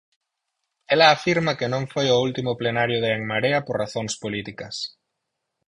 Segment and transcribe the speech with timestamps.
[0.93, 4.75] Ela afirma que non foi ao último plenario de En Marea por razóns políticas.